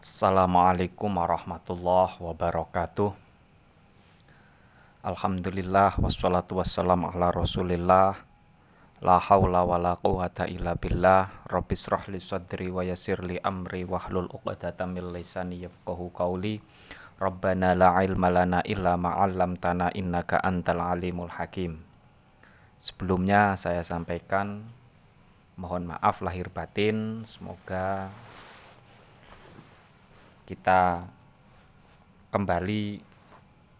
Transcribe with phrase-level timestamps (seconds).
[0.00, 3.12] Assalamualaikum warahmatullahi wabarakatuh.
[5.04, 8.16] Alhamdulillah wassalatu wassalamu ala rasulillah.
[9.04, 11.44] La hawla wa la quwata illa billah.
[11.44, 16.64] Rabbis rahli sadri wa yasirli amri Wahlul uqadatan min lisani yafqahu qawli.
[17.20, 21.76] Rabbana la ilma lana illa ma'allamtana innaka antal alimul hakim.
[22.80, 24.64] Sebelumnya saya sampaikan
[25.60, 27.20] Mohon maaf lahir batin.
[27.28, 28.08] Semoga
[30.50, 31.06] kita
[32.34, 32.98] kembali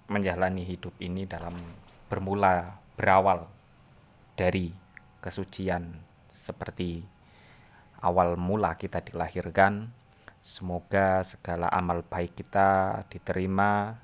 [0.07, 1.59] menjalani hidup ini dalam
[2.07, 3.51] bermula berawal
[4.39, 4.71] dari
[5.19, 5.99] kesucian
[6.31, 7.03] seperti
[7.99, 9.91] awal mula kita dilahirkan.
[10.39, 13.99] Semoga segala amal baik kita diterima.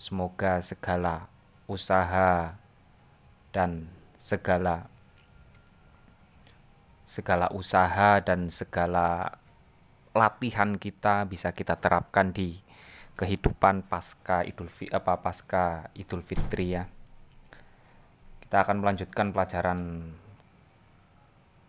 [0.00, 1.28] Semoga segala
[1.68, 2.56] usaha
[3.52, 3.84] dan
[4.16, 4.88] segala
[7.04, 9.36] segala usaha dan segala
[10.18, 12.58] latihan kita bisa kita terapkan di
[13.14, 16.82] kehidupan pasca Idul apa pasca Idul Fitri ya.
[18.42, 20.10] Kita akan melanjutkan pelajaran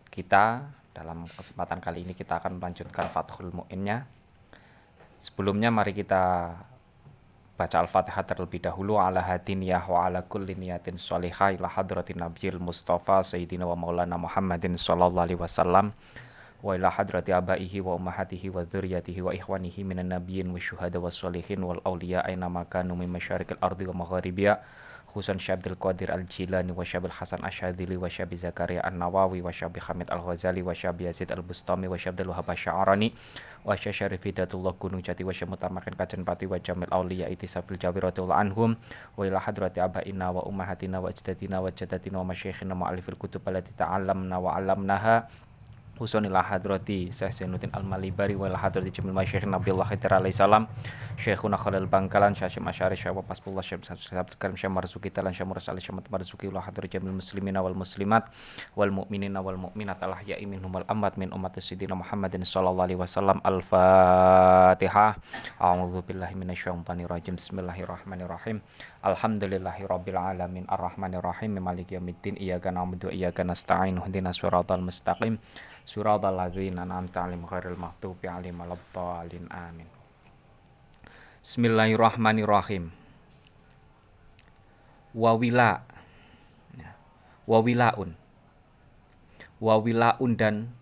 [0.10, 4.10] kita dalam kesempatan kali ini kita akan melanjutkan Fathul Mu'innya.
[5.22, 6.56] Sebelumnya mari kita
[7.60, 13.20] baca Al-Fatihah terlebih dahulu ala hadiniyah wa ala kulli niyatin sholihah ila hadratin nabiyil mustafa
[13.20, 15.92] sayyidina wa maulana Muhammadin sallallahu alaihi wasallam
[16.64, 23.52] وإلى حضرة آبائه وأمهاته وذريته وإخوانه من النبيين والشهداء والصالحين والأولياء أينما كانوا من مشارق
[23.52, 24.54] الأرض ومغاربها
[25.10, 31.32] خصوصا شاب القادر الجيلاني وشاب الحسن الشاذلي وشاب زكريا النووي وشاب حميد الغزالي وشاب يزيد
[31.32, 33.14] البستامي وشاب الوهاب الشعراني
[33.66, 37.82] وشاب شريف هداية الله gunung jati wa syamutamakin kajen pati wa jamil awliya itisaf bil
[37.82, 38.78] jawi radhiyallahu anhum
[39.18, 42.30] wa ila hadrati abaina wa ummahatina wa ajdatina wa jaddatina wa
[43.18, 43.66] kutub wa
[46.00, 50.64] Husonil hadrati Syekh Zainuddin Al-Malibari wal hadrati Jamil Masyayikh Nabiullah Khidir alaihi salam
[51.20, 55.52] Syekhuna Khalil Bangkalan Syekh Syekh Asyari Syekh Pasbullah Syekh Syekh Karim Syekh Marzuki Talan Syekh
[55.52, 58.32] Muras Ali Syekh Marzuki wal hadrati Jamil Muslimin wal Muslimat
[58.80, 63.00] wal Mu'minin wal Mu'minat al ahya'i minhum wal amwat min umat Sayyidina Muhammadin sallallahu alaihi
[63.04, 63.44] wasallam.
[63.44, 65.20] Al-Fatihah.
[65.60, 68.64] A'udzu billahi minasyaitonir rajim Bismillahirrahmanirrahim
[69.00, 75.40] Alhamdulillahi rabbil alamin arrahmanir rahim maliki yaumiddin iyyaka na'budu wa iyyaka nasta'in ihdinas siratal mustaqim
[75.88, 79.88] siratal ladzina an'amta 'alaihim ghairil maghdubi 'alaihim waladdallin amin.
[81.40, 82.92] Bismillahirrahmanirrahim.
[85.16, 85.80] Wawila
[86.76, 86.92] ya.
[87.48, 88.20] Wawilaun.
[89.64, 90.76] Wawilaun dan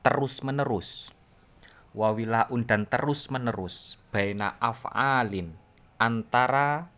[0.00, 1.12] terus menerus
[1.92, 5.61] Wawilaun dan terus menerus Baina af'alin
[6.02, 6.90] Antara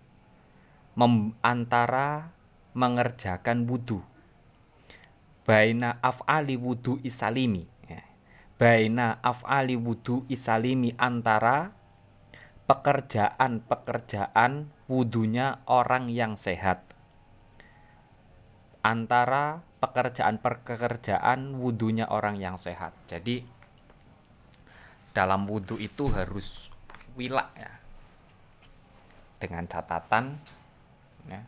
[0.96, 2.32] mem, Antara
[2.72, 4.00] mengerjakan wudhu
[5.44, 7.68] baina af'ali wudu isalimi.
[7.84, 8.00] Ya.
[8.56, 11.76] baina af'ali wudu isalimi antara
[12.64, 16.80] pekerjaan-pekerjaan wudunya orang yang sehat.
[18.80, 22.96] Antara pekerjaan-pekerjaan wudunya orang yang sehat.
[23.04, 23.44] Jadi
[25.12, 26.72] dalam wudhu itu harus
[27.14, 27.83] wilak ya
[29.38, 30.34] dengan catatan
[31.28, 31.44] ya,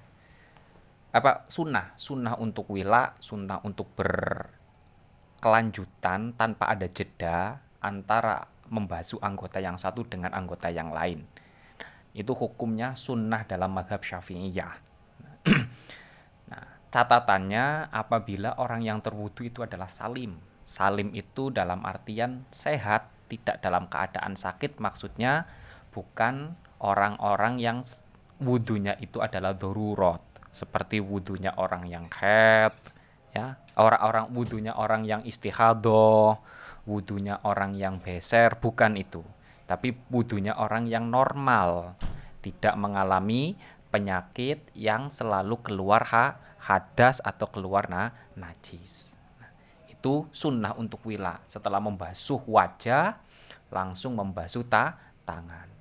[1.16, 1.96] apa sunnah.
[1.96, 10.34] Sunnah untuk wila sunnah untuk berkelanjutan tanpa ada jeda antara membasuh anggota yang satu dengan
[10.36, 11.24] anggota yang lain.
[12.12, 14.84] Itu hukumnya sunnah dalam madhab syafi'iyah.
[16.46, 16.62] Nah
[16.94, 20.38] catatannya apabila orang yang terwudu itu adalah salim.
[20.62, 25.50] Salim itu dalam artian sehat tidak dalam keadaan sakit maksudnya
[25.90, 27.78] bukan orang-orang yang
[28.40, 30.20] wudhunya itu adalah darurat.
[30.52, 32.72] Seperti wudhunya orang yang head
[33.32, 33.60] ya.
[33.76, 36.40] Orang-orang wudhunya orang yang istihadoh
[36.86, 39.20] wudhunya orang yang beser bukan itu.
[39.66, 41.98] Tapi wudhunya orang yang normal
[42.40, 43.58] tidak mengalami
[43.90, 49.18] penyakit yang selalu keluar ha, hadas atau keluar na, najis.
[49.42, 49.50] Nah,
[49.90, 51.42] itu sunnah untuk wila.
[51.50, 53.18] Setelah membasuh wajah
[53.74, 54.94] langsung membasuh ta,
[55.26, 55.75] tangan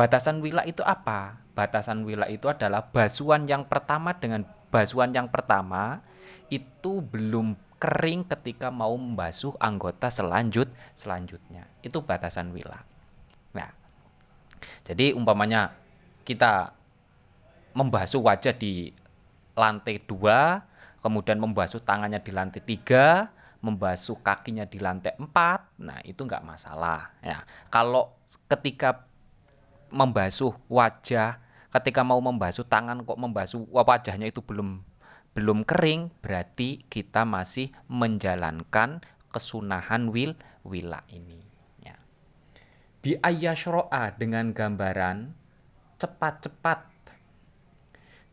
[0.00, 6.00] batasan wila itu apa batasan wila itu adalah basuhan yang pertama dengan basuhan yang pertama
[6.48, 11.68] itu belum kering ketika mau membasuh anggota selanjut selanjutnya.
[11.84, 12.80] Itu batasan wila.
[13.56, 13.68] Nah,
[14.88, 15.76] jadi umpamanya
[16.24, 16.72] kita
[17.76, 18.92] membasuh wajah di
[19.56, 20.64] lantai dua,
[21.04, 27.16] kemudian membasuh tangannya di lantai tiga, membasuh kakinya di lantai empat, nah itu nggak masalah.
[27.20, 28.16] Ya, kalau
[28.48, 29.09] ketika
[29.92, 31.42] membasuh wajah.
[31.70, 34.82] Ketika mau membasuh tangan kok membasuh wajahnya itu belum
[35.30, 38.98] belum kering berarti kita masih menjalankan
[39.30, 40.34] kesunahan wil
[40.66, 41.38] wila ini.
[41.78, 41.94] Ya.
[42.98, 45.30] bi ayyashro'a dengan gambaran
[46.02, 46.90] cepat-cepat.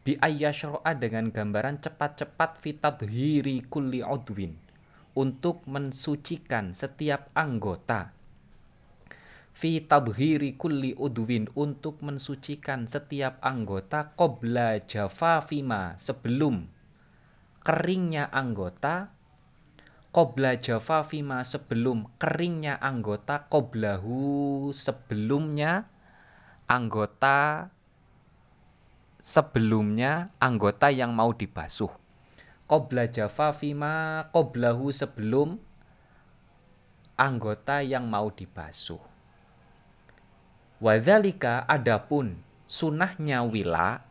[0.02, 4.58] Bi ayyashro'a dengan gambaran cepat-cepat fitadhiri kulli udwin.
[5.18, 8.17] Untuk mensucikan setiap anggota
[9.58, 16.70] fi tabhiri kulli udwin untuk mensucikan setiap anggota qabla jafafima sebelum
[17.66, 19.10] keringnya anggota
[20.14, 25.90] qabla jafafima sebelum keringnya anggota qoblahu sebelumnya
[26.70, 27.74] anggota
[29.18, 31.90] sebelumnya anggota yang mau dibasuh.
[32.70, 35.58] Qabla jafafima qoblahu sebelum
[37.18, 39.17] anggota yang mau dibasuh
[40.78, 42.38] Wadzalika adapun
[42.70, 44.06] sunahnya wila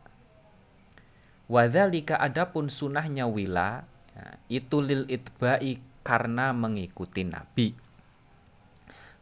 [1.47, 7.71] Wadzalika adapun sunahnya wila ya, itu lil itba'i karena mengikuti Nabi.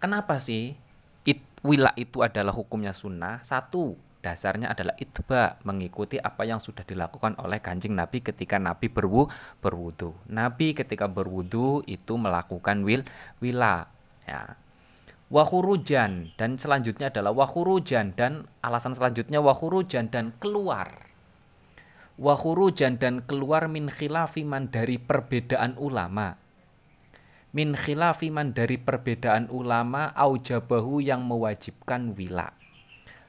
[0.01, 0.73] Kenapa sih
[1.21, 3.45] it, wila itu adalah hukumnya sunnah?
[3.45, 3.93] Satu,
[4.25, 9.29] dasarnya adalah itba mengikuti apa yang sudah dilakukan oleh kanjeng Nabi ketika Nabi berwu
[9.61, 10.17] berwudu.
[10.25, 13.05] Nabi ketika berwudu itu melakukan wil
[13.37, 13.85] wila
[14.25, 14.57] ya
[15.29, 16.33] wahurujan.
[16.37, 18.13] Dan selanjutnya adalah wahurujan.
[18.13, 20.91] Dan alasan selanjutnya wahurujan dan keluar.
[22.15, 26.39] Wahurujan dan keluar min khilafiman dari perbedaan ulama.
[27.55, 32.51] Min khilafiman dari perbedaan ulama aujabahu yang mewajibkan wila.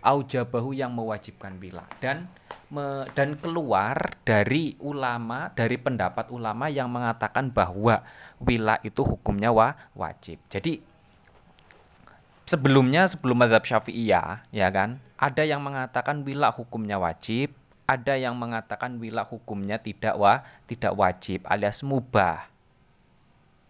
[0.02, 1.87] Aujabahu yang mewajibkan wila.
[1.99, 2.31] Dan
[2.70, 8.02] me, dan keluar dari ulama dari pendapat ulama yang mengatakan bahwa
[8.42, 10.42] wila itu hukumnya wa, wajib.
[10.50, 10.82] Jadi
[12.46, 15.02] sebelumnya sebelum mazhab Syafi'iyah ya kan?
[15.20, 17.52] Ada yang mengatakan wila hukumnya wajib
[17.87, 22.50] ada yang mengatakan wila hukumnya tidak wa tidak wajib alias mubah.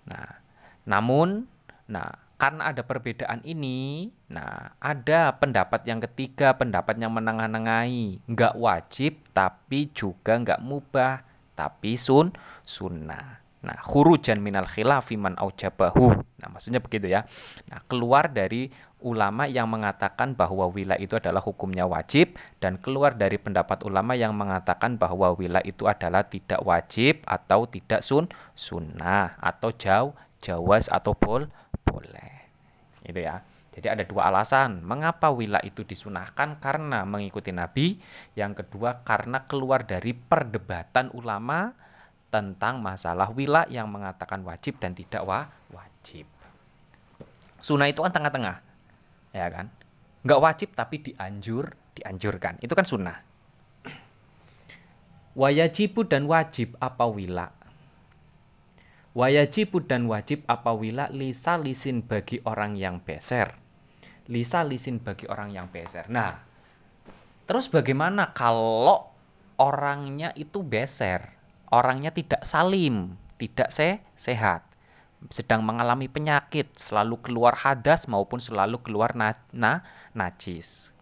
[0.08, 0.40] Nah
[0.88, 1.44] namun
[1.84, 9.22] nah karena ada perbedaan ini nah ada pendapat yang ketiga pendapat yang menengah-nengahi nggak wajib
[9.32, 11.22] tapi juga nggak mubah
[11.56, 12.34] tapi sun
[12.66, 16.14] sunnah Nah, khurujan minal khilafi man aujabahu.
[16.14, 17.26] Nah, maksudnya begitu ya.
[17.66, 18.70] Nah, keluar dari
[19.02, 24.32] ulama yang mengatakan bahwa wila itu adalah hukumnya wajib dan keluar dari pendapat ulama yang
[24.32, 31.12] mengatakan bahwa wila itu adalah tidak wajib atau tidak sun sunnah atau jauh jawas atau
[31.12, 31.44] bol
[31.84, 32.32] boleh.
[33.04, 33.42] Itu ya.
[33.76, 38.00] Jadi ada dua alasan mengapa wila itu disunahkan karena mengikuti Nabi,
[38.32, 41.76] yang kedua karena keluar dari perdebatan ulama
[42.36, 46.28] tentang masalah wila yang mengatakan wajib dan tidak wa wajib.
[47.64, 48.60] Sunnah itu kan tengah-tengah,
[49.32, 49.72] ya kan?
[50.20, 52.60] Nggak wajib tapi dianjur, dianjurkan.
[52.60, 53.24] Itu kan sunnah.
[55.40, 57.48] Wajibu dan wajib apa wila?
[59.16, 63.56] Wajibu dan wajib apa wila lisa lisin bagi orang yang beser.
[64.28, 66.04] Lisa lisin bagi orang yang beser.
[66.12, 66.36] Nah,
[67.48, 69.08] terus bagaimana kalau
[69.56, 71.35] orangnya itu beser?
[71.70, 74.66] Orangnya tidak salim, tidak se sehat,
[75.28, 79.82] sedang mengalami penyakit, selalu keluar hadas maupun selalu keluar na na
[80.12, 80.92] najis.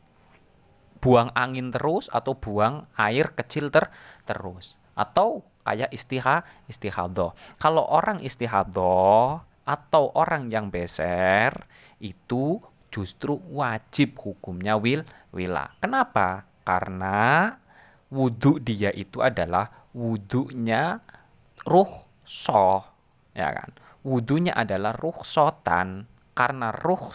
[1.03, 3.93] Buang angin terus atau buang air kecil ter
[4.25, 7.37] terus atau kayak istiha istihadoh.
[7.61, 11.53] Kalau orang istihadoh atau orang yang beser
[12.01, 12.61] itu
[12.93, 15.03] justru wajib hukumnya wil
[15.35, 15.75] wila.
[15.83, 16.47] Kenapa?
[16.63, 17.53] Karena
[18.15, 21.03] wudhu dia itu adalah wudhunya
[21.67, 21.93] ruh
[23.35, 23.71] ya kan?
[24.07, 26.07] Wudhunya adalah ruh sotan.
[26.35, 27.15] Karena ruh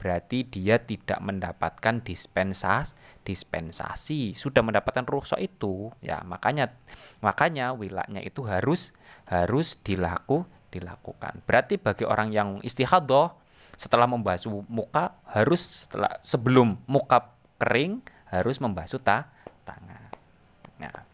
[0.00, 4.32] berarti dia tidak mendapatkan dispensas dispensasi.
[4.32, 6.72] Sudah mendapatkan rukhsah itu ya makanya
[7.20, 8.96] makanya wilaknya itu harus
[9.28, 11.44] harus dilaku dilakukan.
[11.44, 13.36] Berarti bagi orang yang istihadoh
[13.76, 18.00] setelah membasuh muka harus setelah sebelum muka kering
[18.32, 19.28] harus membasuh ta,
[19.68, 19.99] tangan
[20.80, 21.04] nah.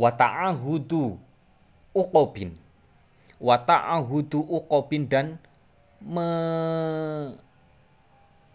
[0.00, 1.20] Wa ta'ahudu
[1.92, 2.56] uqobin
[3.40, 5.40] wa ta'ahudu uqobin dan
[6.04, 6.28] me,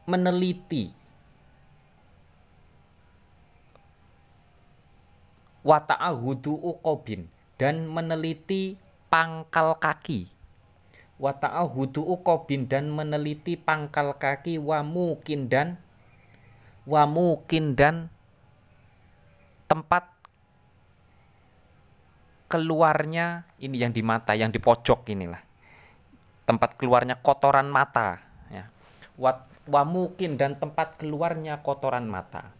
[0.06, 0.94] meneliti.
[5.66, 7.26] Wa ta'ahudu uqobin
[7.58, 8.78] dan meneliti
[9.10, 10.30] pangkal kaki.
[11.18, 15.82] Wa ta'ahudu uqobin dan meneliti pangkal kaki wa mungkin dan
[16.86, 18.10] wa mungkin dan
[19.66, 20.16] tempat
[22.46, 25.42] keluarnya ini yang di mata, yang di pojok inilah.
[26.46, 28.22] Tempat keluarnya kotoran mata
[28.54, 28.70] ya.
[29.18, 32.54] Wat, wa mungkin dan tempat keluarnya kotoran mata.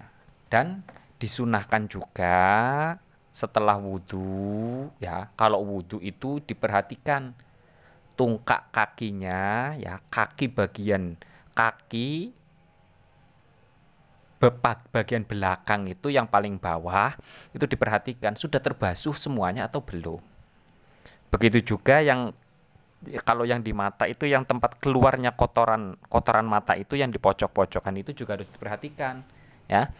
[0.00, 0.10] Nah,
[0.48, 0.80] dan
[1.20, 2.48] disunahkan juga
[3.30, 7.30] setelah wudhu ya kalau wudhu itu diperhatikan
[8.18, 11.14] tungkak kakinya ya kaki bagian
[11.54, 12.34] kaki
[14.40, 17.12] bagian belakang itu yang paling bawah
[17.52, 20.16] itu diperhatikan sudah terbasuh semuanya atau belum.
[21.28, 22.32] Begitu juga yang
[23.24, 28.00] kalau yang di mata itu yang tempat keluarnya kotoran kotoran mata itu yang di pojok-pojokan
[28.00, 29.20] itu juga harus diperhatikan
[29.68, 29.92] ya.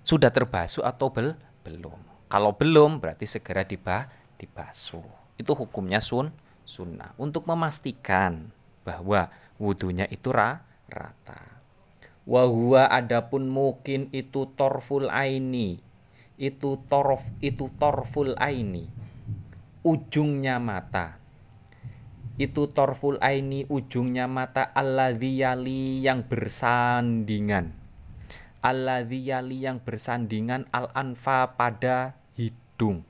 [0.00, 2.00] Sudah terbasuh atau bel belum.
[2.32, 4.08] Kalau belum berarti segera dibah
[4.40, 5.36] dibasuh.
[5.36, 6.32] Itu hukumnya sun
[6.64, 8.48] sunnah untuk memastikan
[8.80, 9.28] bahwa
[9.60, 11.59] wudhunya itu ra, rata
[12.28, 15.80] wahua adapun mungkin itu torful aini.
[16.40, 18.88] Itu torf itu torful aini.
[19.84, 21.20] Ujungnya mata.
[22.40, 24.72] Itu torful aini ujungnya mata.
[24.72, 27.76] Alladhiyali yang bersandingan.
[28.64, 33.04] Alladhiyali yang bersandingan al anfa pada hidung.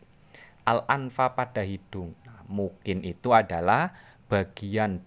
[0.66, 2.18] Al anfa pada hidung.
[2.26, 3.94] Nah, mungkin itu adalah
[4.26, 5.02] bagian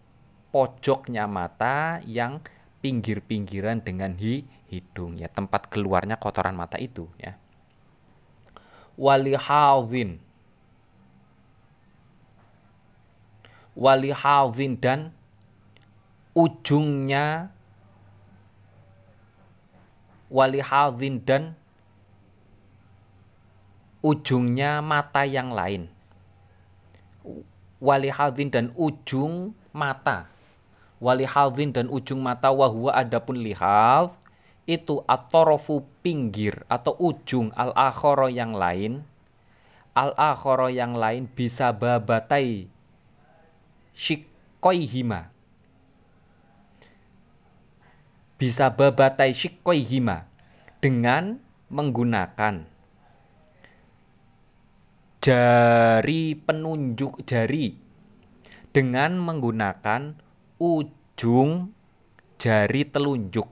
[0.56, 2.40] pojoknya mata yang
[2.84, 7.40] pinggir-pinggiran dengan hi, hidung ya tempat keluarnya kotoran mata itu ya.
[9.00, 10.20] Walihawin
[13.74, 15.00] walihawin dan
[16.38, 17.54] ujungnya.
[20.34, 21.54] Walihawin dan
[24.02, 25.94] ujungnya mata yang lain.
[27.78, 30.33] Walihawin dan ujung mata
[31.04, 34.16] wali hadin dan ujung mata wahwa adapun lihal
[34.64, 39.04] itu atorofu pinggir atau ujung al akhoro yang lain.
[39.92, 42.72] Al akhoro yang lain bisa babatai
[43.94, 45.30] shikoihima
[48.44, 50.28] bisa babatai shikoihima
[50.84, 51.40] dengan
[51.72, 52.68] menggunakan
[55.24, 57.80] jari penunjuk jari
[58.76, 60.20] dengan menggunakan
[60.64, 61.76] ujung
[62.40, 63.52] jari telunjuk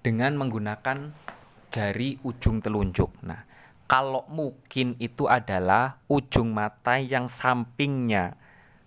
[0.00, 1.12] dengan menggunakan
[1.68, 3.12] jari ujung telunjuk.
[3.20, 3.44] Nah,
[3.84, 8.40] kalau mungkin itu adalah ujung mata yang sampingnya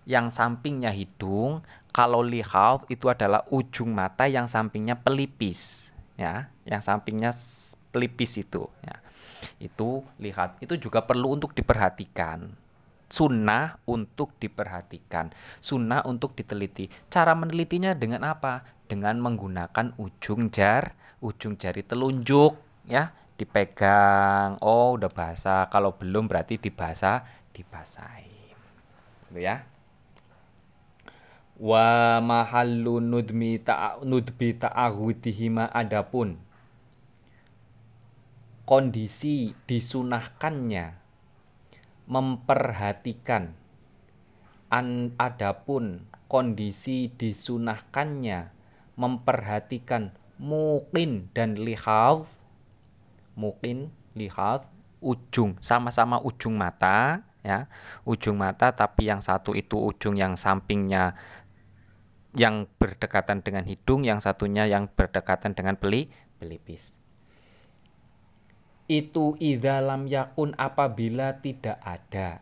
[0.10, 1.62] yang sampingnya hidung,
[1.94, 7.30] kalau lihat itu adalah ujung mata yang sampingnya pelipis, ya, yang sampingnya
[7.94, 8.98] pelipis itu, ya.
[9.62, 12.50] Itu lihat, itu juga perlu untuk diperhatikan
[13.10, 16.88] sunnah untuk diperhatikan, sunnah untuk diteliti.
[17.10, 18.64] Cara menelitinya dengan apa?
[18.86, 24.62] Dengan menggunakan ujung jar, ujung jari telunjuk, ya, dipegang.
[24.62, 25.68] Oh, udah basah.
[25.74, 28.38] Kalau belum berarti dibasah, dibasahi.
[29.30, 29.66] Gitu ya.
[31.60, 36.40] Wa mahallu nudmi ta nudbi ta'ahudihima adapun
[38.64, 40.99] kondisi disunahkannya
[42.10, 43.54] memperhatikan.
[44.70, 48.50] An adapun kondisi disunahkannya
[48.98, 52.26] memperhatikan mungkin dan lihat
[53.34, 54.68] mungkin lihat
[55.00, 57.70] ujung sama-sama ujung mata ya.
[58.04, 61.14] Ujung mata tapi yang satu itu ujung yang sampingnya
[62.38, 67.02] yang berdekatan dengan hidung yang satunya yang berdekatan dengan peli pelipis
[68.90, 72.42] itu idalam yakun apabila tidak ada.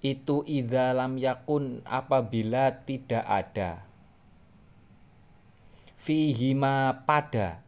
[0.00, 3.84] Itu idalam yakun apabila tidak ada.
[6.00, 7.60] Fihima pada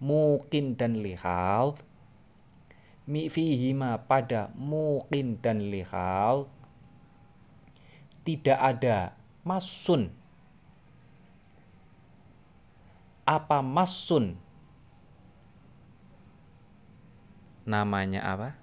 [0.00, 1.76] mungkin dan lihal
[3.04, 6.48] mi fihima pada mungkin dan lihal
[8.24, 10.10] tidak ada masun.
[13.28, 14.40] Apa masun
[17.70, 18.58] namanya apa?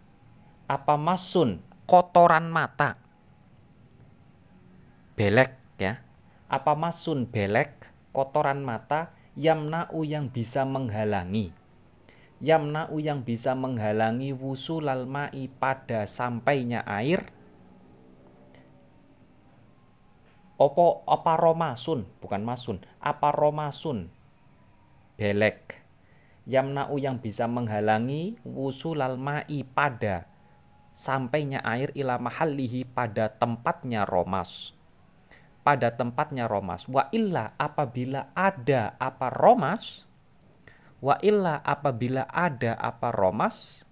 [0.67, 1.63] Apa masun?
[1.87, 2.99] Kotoran mata.
[5.15, 6.03] Belek ya.
[6.51, 11.55] Apa masun belek kotoran mata yamna'u yang bisa menghalangi.
[12.43, 17.23] Yamna'u yang bisa menghalangi wusulal ma'i pada sampainya air.
[20.57, 24.09] Opo apa romasun, bukan masun, apa romasun.
[25.17, 25.86] Belek
[26.47, 30.31] yamna'u yang bisa menghalangi wusulal ma'i pada
[30.95, 34.71] sampainya air ila mahallihi pada tempatnya romas.
[35.61, 36.87] Pada tempatnya romas.
[36.87, 40.07] Wa illa apabila ada apa romas
[40.97, 43.85] wa illa apabila ada apa romas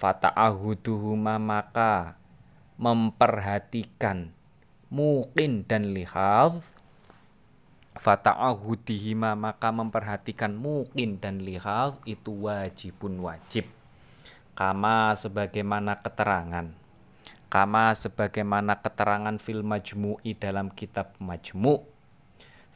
[0.00, 2.16] fata'ahuduhuma maka
[2.80, 4.32] memperhatikan
[4.88, 6.64] mungkin dan lihat
[7.98, 13.66] fata'ahudihima maka memperhatikan mungkin dan lihal itu wajibun wajib.
[14.54, 16.70] Kama sebagaimana keterangan.
[17.50, 21.98] Kama sebagaimana keterangan fil majmu'i dalam kitab majmu'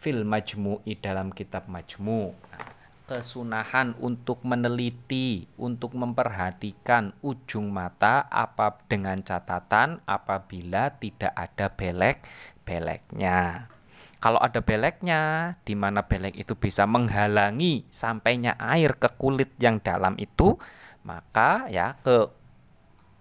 [0.03, 2.67] fil majmu'i dalam kitab majmu' nah,
[3.07, 12.19] kesunahan untuk meneliti untuk memperhatikan ujung mata apa dengan catatan apabila tidak ada belek
[12.67, 13.71] beleknya
[14.23, 20.15] kalau ada beleknya, di mana belek itu bisa menghalangi sampainya air ke kulit yang dalam
[20.15, 20.55] itu,
[21.03, 22.31] maka ya ke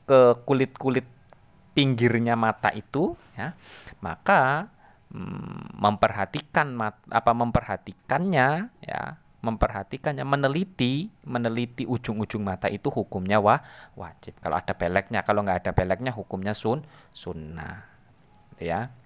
[0.05, 1.09] ke kulit-kulit
[1.73, 3.57] pinggirnya mata itu, ya,
[4.05, 4.69] maka
[5.09, 9.01] hmm, memperhatikan mat, apa memperhatikannya, ya,
[9.41, 13.57] memperhatikannya, meneliti, meneliti ujung-ujung mata itu hukumnya wah,
[13.97, 14.37] wajib.
[14.37, 17.89] Kalau ada beleknya, kalau nggak ada beleknya hukumnya sun, sunnah,
[18.53, 19.00] gitu ya.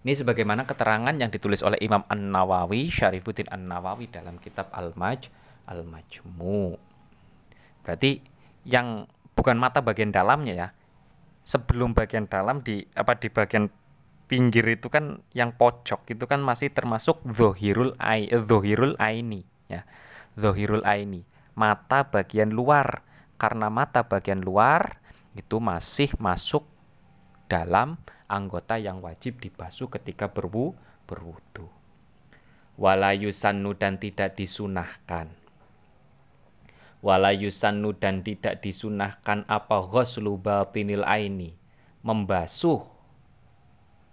[0.00, 5.28] Ini sebagaimana keterangan yang ditulis oleh Imam An-Nawawi, Syarifuddin An-Nawawi dalam kitab Al-Maj
[5.68, 6.80] Al-Majmu.
[7.84, 8.24] Berarti
[8.64, 9.04] yang
[9.36, 10.68] bukan mata bagian dalamnya ya.
[11.44, 13.68] Sebelum bagian dalam di apa di bagian
[14.24, 19.84] pinggir itu kan yang pojok itu kan masih termasuk zohirul ai zohirul aini ya.
[20.32, 23.04] Zohirul aini, mata bagian luar.
[23.40, 25.00] Karena mata bagian luar
[25.36, 26.64] itu masih masuk
[27.48, 27.96] dalam
[28.30, 30.78] anggota yang wajib dibasuh ketika berwu,
[31.10, 31.66] berwudu.
[32.78, 35.34] Walayusannu dan tidak disunahkan.
[37.02, 41.58] Walayusannu dan tidak disunahkan apa ghuslu batinil aini.
[42.00, 42.86] Membasuh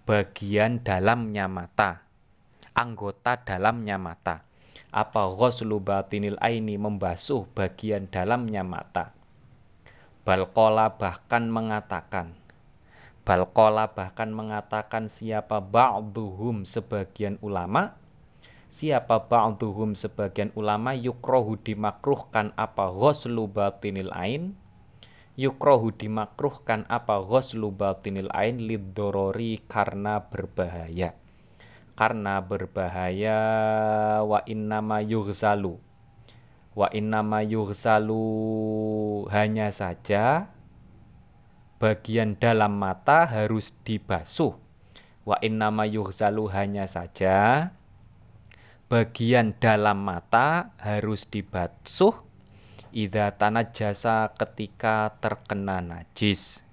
[0.03, 2.03] bagian dalamnya mata.
[2.75, 4.43] Anggota dalamnya mata.
[4.91, 9.15] Apa ghuslu batinil aini membasuh bagian dalamnya mata.
[10.27, 12.35] Balkola bahkan mengatakan
[13.27, 17.99] Balkola bahkan mengatakan siapa ba'duhum sebagian ulama
[18.71, 24.55] siapa ba'duhum sebagian ulama yukrohu dimakruhkan apa ghuslu batinil ain?
[25.35, 31.11] Yukrohu dimakruhkan apa ghuslu batinil ain lidorori karena berbahaya?
[31.99, 33.39] Karena berbahaya
[34.23, 35.83] wa innama yughsalu
[36.77, 38.23] wa innama yughsalu
[39.33, 40.53] hanya saja
[41.77, 44.57] bagian dalam mata harus dibasuh.
[45.27, 47.69] Wa innama yughsalu hanya saja
[48.87, 52.15] bagian dalam mata harus dibasuh
[53.35, 56.63] tanah jasa ketika terkena najis.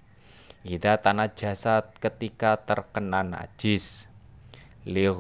[0.63, 4.09] Idza tanah jasa ketika terkena najis.
[4.87, 5.11] Li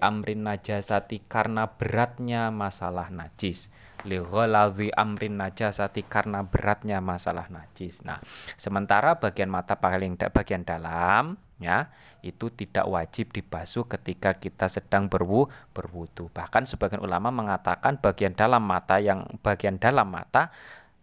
[0.00, 3.70] amrin najasati karena beratnya masalah najis
[4.06, 8.06] li ghaladhi amrin najasati karena beratnya masalah najis.
[8.06, 8.22] Nah,
[8.54, 11.90] sementara bagian mata paling bagian dalam ya
[12.22, 16.30] itu tidak wajib dibasuh ketika kita sedang berwu berwudu.
[16.30, 20.54] Bahkan sebagian ulama mengatakan bagian dalam mata yang bagian dalam mata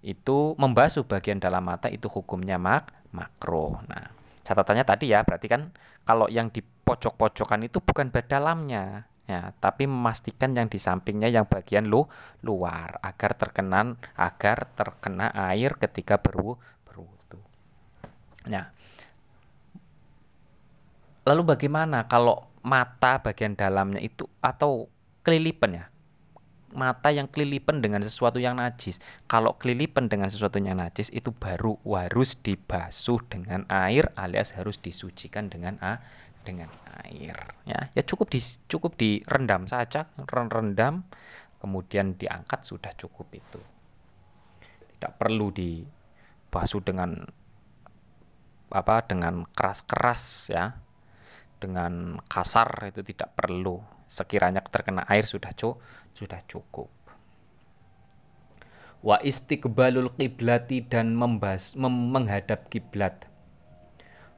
[0.03, 3.79] itu membasuh bagian dalam mata itu hukumnya mak makro.
[3.87, 4.11] Nah,
[4.43, 5.71] catatannya tadi ya berarti kan
[6.03, 11.87] kalau yang di pojok-pojokan itu bukan dalamnya ya tapi memastikan yang di sampingnya yang bagian
[11.87, 12.03] lu
[12.43, 17.39] luar agar terkena agar terkena air ketika berwu berwudu.
[18.51, 18.67] Nah,
[21.23, 24.91] lalu bagaimana kalau mata bagian dalamnya itu atau
[25.23, 25.85] kelilipan ya?
[26.73, 28.97] Mata yang kelilipan dengan sesuatu yang najis.
[29.29, 35.53] Kalau kelilipan dengan sesuatu yang najis itu baru harus dibasuh dengan air alias harus disucikan
[35.53, 36.01] dengan a
[36.43, 36.69] dengan
[37.07, 37.89] air ya.
[37.95, 41.07] Ya cukup di cukup direndam saja rendam
[41.63, 43.61] kemudian diangkat sudah cukup itu.
[44.99, 47.23] Tidak perlu dibasuh dengan
[48.69, 50.77] apa dengan keras-keras ya.
[51.57, 53.79] Dengan kasar itu tidak perlu.
[54.03, 55.79] Sekiranya terkena air sudah cu
[56.11, 56.91] sudah cukup.
[59.03, 63.32] Wa istiqbalul qiblati dan membas, mem menghadap kiblat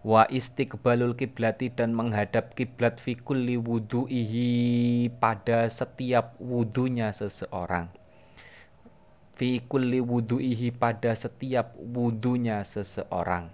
[0.06, 7.90] wa istiqbalul kiblati dan menghadap kiblat fi kulli wudu'ihi pada setiap wudunya seseorang.
[9.34, 13.50] Fi kulli wudu'ihi pada setiap wudunya seseorang.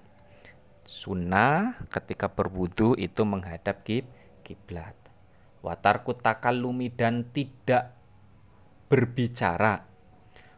[0.83, 4.03] Sunnah ketika berwudu itu menghadap kib
[4.43, 4.99] kiblat
[5.63, 7.95] watarku takallumi dan tidak
[8.91, 9.87] berbicara.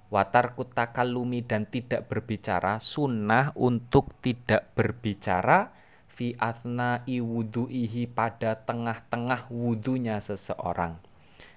[0.10, 2.82] Watarku takallumi dan tidak berbicara.
[2.82, 5.83] Sunnah untuk tidak berbicara
[6.14, 11.02] fi athna wudu'ihi pada tengah-tengah wudunya seseorang.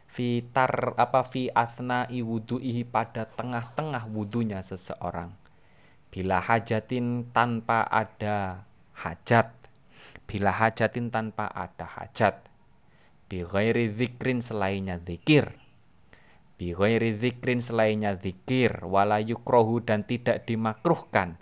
[0.08, 5.36] Fi tar apa fi athna wudu'ihi pada tengah-tengah wudunya seseorang.
[6.08, 8.64] Bila hajatin tanpa ada
[8.96, 9.52] hajat.
[10.24, 12.40] Bila hajatin tanpa ada hajat.
[13.28, 15.52] Bi ghairi zikrin selainnya zikir
[16.56, 21.36] bi ghairi zikrin selainnya zikir wala yukrohu dan tidak dimakruhkan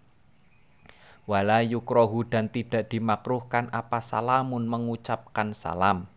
[1.24, 6.08] wala yukrohu dan tidak dimakruhkan apa salamun mengucapkan salam.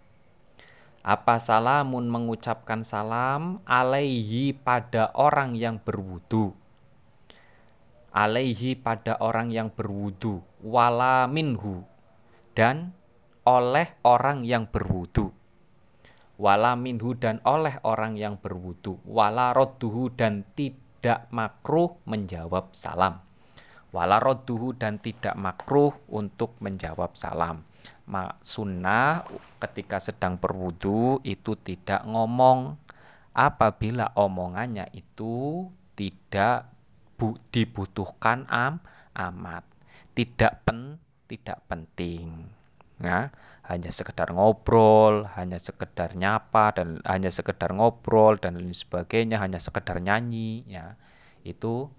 [1.07, 6.51] Apa salamun mengucapkan salam alaihi pada orang yang berwudu.
[8.11, 11.85] Alaihi pada orang yang berwudu wala minhu
[12.57, 12.91] dan
[13.47, 15.31] oleh orang yang berwudu.
[16.37, 23.26] Wala minhu dan oleh orang yang berwudu wala rodduhu dan tidak makruh menjawab salam
[23.97, 27.65] wala rodduhu dan tidak makruh untuk menjawab salam.
[28.45, 29.25] Sunnah
[29.57, 32.77] ketika sedang berwudu itu tidak ngomong.
[33.37, 36.69] Apabila omongannya itu tidak
[37.17, 38.81] bu, dibutuhkan am
[39.17, 39.65] amat.
[40.13, 42.53] Tidak pen tidak penting.
[43.01, 43.29] Ya
[43.67, 49.99] hanya sekedar ngobrol hanya sekedar nyapa dan hanya sekedar ngobrol dan lain sebagainya hanya sekedar
[49.99, 50.95] nyanyi ya.
[51.43, 51.91] Itu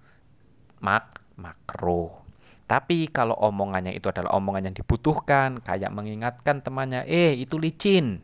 [0.82, 2.28] mak makruh
[2.68, 8.20] tapi kalau omongannya itu adalah omongan yang dibutuhkan, kayak mengingatkan temannya, eh itu licin,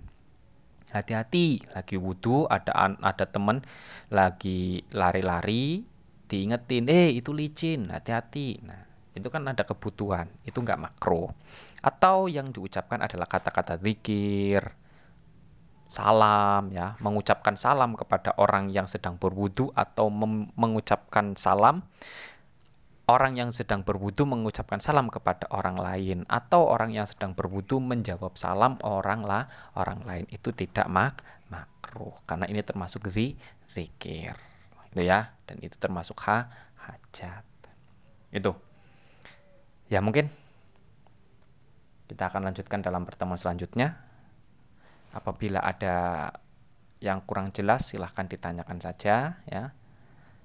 [0.92, 3.64] hati-hati, lagi wudhu, ada ada teman
[4.12, 5.88] lagi lari-lari,
[6.28, 8.60] diingetin, eh itu licin, hati-hati.
[8.68, 8.84] Nah,
[9.16, 11.32] itu kan ada kebutuhan, itu nggak makro.
[11.80, 14.60] Atau yang diucapkan adalah kata-kata zikir,
[15.88, 20.12] salam ya, mengucapkan salam kepada orang yang sedang berwudhu atau
[20.52, 21.80] mengucapkan salam
[23.04, 28.32] orang yang sedang berwudu mengucapkan salam kepada orang lain atau orang yang sedang berwudu menjawab
[28.40, 29.44] salam orang lah
[29.76, 31.20] orang lain itu tidak mak
[31.52, 32.16] makruh.
[32.24, 33.36] Karena ini termasuk zi
[33.76, 34.32] zikir.
[34.92, 35.36] Itu ya.
[35.44, 36.48] Dan itu termasuk ha
[36.80, 37.44] hajat.
[38.32, 38.56] Itu.
[39.92, 40.32] Ya mungkin
[42.08, 44.00] kita akan lanjutkan dalam pertemuan selanjutnya.
[45.12, 46.30] Apabila ada
[47.04, 49.76] yang kurang jelas silahkan ditanyakan saja ya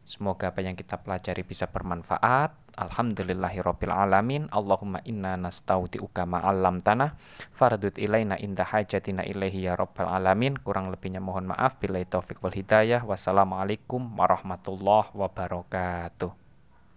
[0.09, 2.57] Semoga apa yang kita pelajari bisa bermanfaat.
[2.81, 4.49] Alhamdulillahirabbil alamin.
[4.49, 7.13] Allahumma inna nastaudiuka ma'allam tanah
[7.53, 10.57] faradut ilaina inda hajatina ilaihi ya rabbal alamin.
[10.57, 11.77] Kurang lebihnya mohon maaf.
[11.77, 13.05] Bila taufik wal hidayah.
[13.05, 16.48] Wassalamualaikum warahmatullahi wabarakatuh.